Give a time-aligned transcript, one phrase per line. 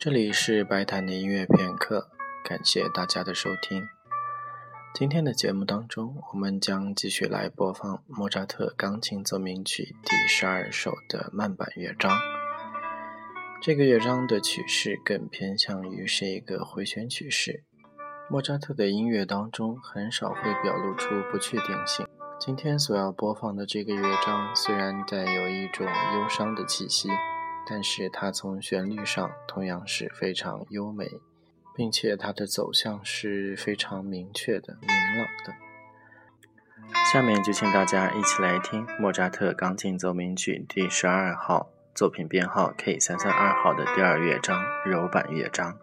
[0.00, 2.08] 这里是白谈的音乐片刻，
[2.44, 3.82] 感谢大家的收听。
[4.94, 12.16] 今天的节目当中，我们将继续来播放莫扎特钢琴奏鸣曲第十二首的慢板乐章。
[13.60, 17.64] 这个乐章的曲式更偏向于是一个回旋曲式。
[18.30, 22.06] 莫扎特的音乐当中很少会表露出不确定性。
[22.38, 27.08] 今天所要播放的这个乐章虽然带有一种忧伤的气息，
[27.68, 31.20] 但是它从旋律上同样是非常优美，
[31.76, 35.54] 并且它的走向是非常明确的、明朗的。
[37.12, 45.78] 下面就请大家一起来听莫扎特钢琴奏鸣曲第十二号作品编号 K 三三二号的第二乐章柔板乐章。